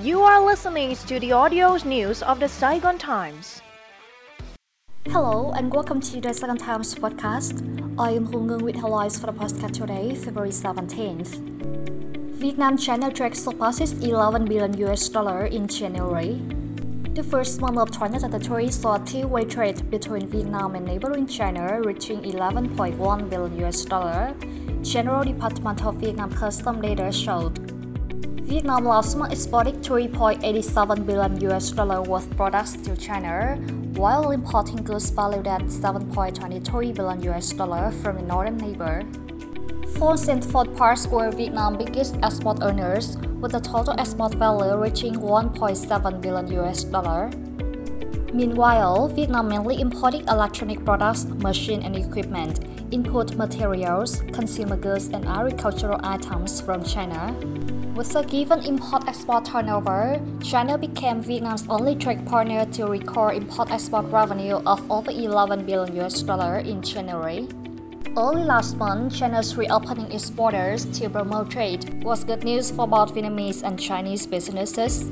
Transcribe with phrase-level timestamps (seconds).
[0.00, 3.60] You are listening to the audio news of the Saigon Times.
[5.08, 7.66] Hello and welcome to the Saigon Times podcast.
[7.98, 11.42] I am Hong Ngung with headlines for the podcast today, February 17th.
[12.30, 16.40] Vietnam China trade surpasses 11 billion US dollar in January.
[17.14, 22.22] The first month of 2023 saw a two-way trade between Vietnam and neighboring China reaching
[22.22, 24.32] 11.1 billion US dollar.
[24.82, 27.77] General Department of Vietnam Custom data showed.
[28.48, 33.56] Vietnam last month exported 3.87 billion US dollar worth products to China,
[33.92, 39.04] while importing goods valued at 7.23 billion US dollar from a northern neighbor.
[39.98, 45.16] Phones and Ford parts were Vietnam's biggest export earners, with a total export value reaching
[45.16, 47.30] 1.7 billion US dollar.
[48.32, 52.60] Meanwhile, Vietnam mainly imported electronic products, machine and equipment,
[52.90, 57.34] input materials, consumer goods, and agricultural items from China.
[57.96, 64.62] With a given import-export turnover, China became Vietnam's only trade partner to record import-export revenue
[64.66, 67.48] of over 11 billion US dollar in January.
[68.16, 73.14] Early last month, China's reopening its borders to promote trade was good news for both
[73.14, 75.10] Vietnamese and Chinese businesses.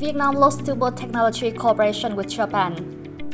[0.00, 2.72] Vietnam lost to both technology cooperation with Japan.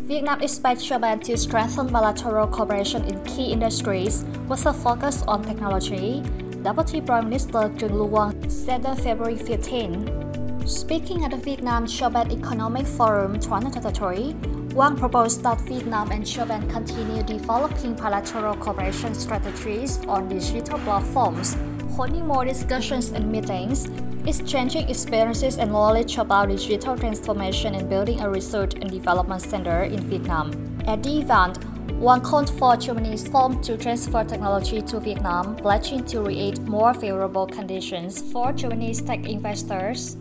[0.02, 6.24] Vietnam expects Japan to strengthen bilateral cooperation in key industries with a focus on technology,
[6.64, 10.66] Deputy Prime Minister Lưu Quang said on February 15.
[10.66, 14.34] Speaking at the Vietnam Japan Economic Forum 2023,
[14.74, 21.56] Quang proposed that Vietnam and Japan continue developing bilateral cooperation strategies on digital platforms,
[21.94, 23.86] holding more discussions and meetings
[24.26, 30.00] exchanging experiences and knowledge about digital transformation and building a research and development center in
[30.08, 30.50] Vietnam.
[30.86, 36.24] At the event, one called for Germany's firm to transfer technology to Vietnam, pledging to
[36.24, 40.16] create more favorable conditions for Germany's tech investors.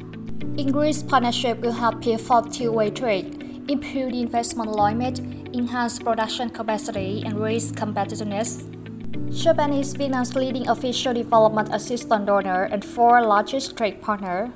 [0.58, 5.20] Increased partnership will help for two-way trade, improve the investment climate,
[5.54, 8.75] enhance production capacity, and raise competitiveness.
[9.36, 14.54] Japan is Vietnam's leading official development assistance donor and fourth largest trade partner.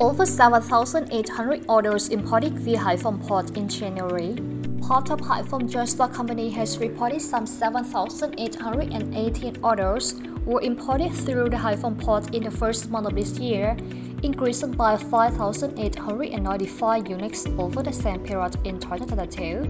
[0.00, 4.34] Over 7,800 orders imported via Haiphong port in January.
[4.82, 11.56] Port of Haiphong Joint Stock Company has reported some 7,818 orders were imported through the
[11.56, 13.76] Haiphong port in the first month of this year,
[14.22, 19.64] increasing by 5,895 units over the same period in 2022.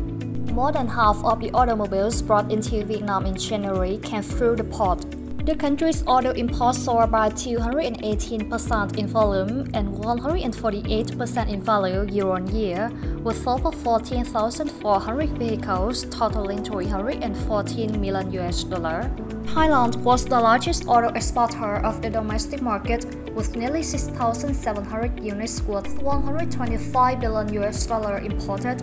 [0.52, 5.04] More than half of the automobiles brought into Vietnam in January came through the port.
[5.48, 12.46] The country's auto imports soared by 218% in volume and 148% in value year on
[12.54, 12.90] year,
[13.24, 19.10] with over 14,400 vehicles totaling 314 million US dollar.
[19.44, 26.02] Thailand was the largest auto exporter of the domestic market with nearly 6,700 units worth
[26.02, 28.82] 125 billion US dollar imported.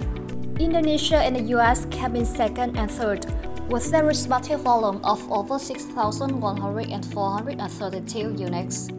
[0.59, 3.27] Indonesia and the US came in second and third,
[3.69, 8.89] with their respective volume of over 6,100 and 432 units.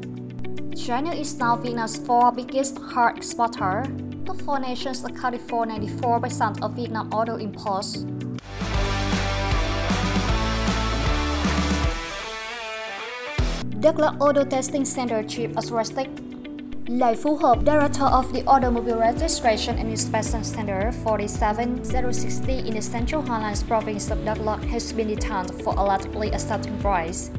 [0.76, 3.84] China is now Vietnam's fourth biggest car exporter.
[4.24, 8.04] The four nations accounted for 94% of Vietnam auto imports.
[13.80, 16.25] Lắk Auto Testing Center Chief Arrested
[16.88, 23.22] Lai Phu Hợp, Director of the Automobile Registration and Inspection Center 47060 in the Central
[23.22, 27.30] Highlands Province of Đắk Lắk has been detained for allegedly accepting bribes.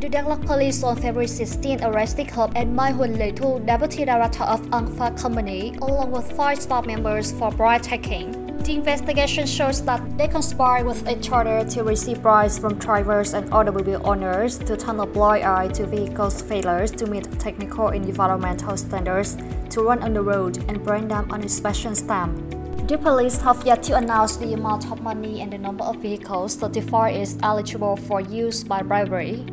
[0.00, 4.44] The Đắk Lắk police on February 16 arrested Hợp and Mai Hun Thu, Deputy Director
[4.44, 8.43] of Angfa Company, along with five staff members for bribe taking.
[8.62, 13.52] The investigation shows that they conspired with each other to receive bribes from drivers and
[13.52, 18.76] automobile owners to turn a blind eye to vehicles' failures to meet technical and environmental
[18.76, 19.36] standards
[19.70, 22.54] to run on the road and bring them an inspection stamp.
[22.88, 26.58] The police have yet to announce the amount of money and the number of vehicles
[26.58, 29.46] certified is eligible for use by bribery.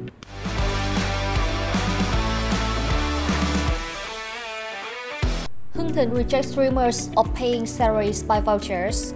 [5.93, 9.13] Hưng rejects rumors of paying salaries by vouchers.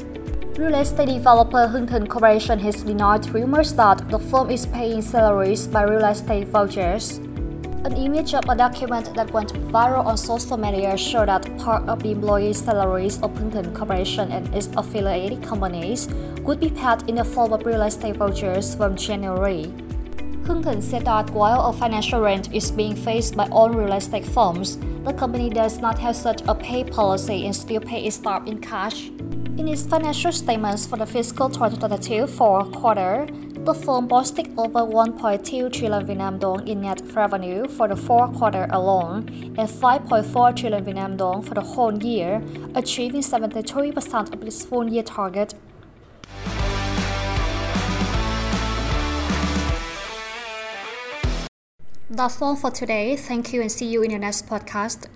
[0.57, 5.83] Real estate developer Hưng Corporation has denied rumors that the firm is paying salaries by
[5.83, 7.19] real estate vouchers.
[7.85, 12.03] An image of a document that went viral on social media showed that part of
[12.03, 16.09] the employees' salaries of Hưng Corporation and its affiliated companies
[16.41, 19.71] would be paid in the form of real estate vouchers from January.
[20.45, 24.77] Thịnh said that while a financial rent is being faced by all real estate firms,
[25.03, 28.59] the company does not have such a pay policy and still pay its staff in
[28.59, 29.07] cash.
[29.57, 33.27] In its financial statements for the fiscal 2022 fourth quarter,
[33.65, 38.67] the firm posted over 1.2 trillion Vietnam dong in net revenue for the fourth quarter
[38.69, 39.27] alone
[39.57, 42.43] and 5.4 trillion Vietnam dong for the whole year,
[42.75, 45.55] achieving 73% of its full year target.
[52.09, 53.15] That's all for today.
[53.15, 55.07] Thank you and see you in the next podcast.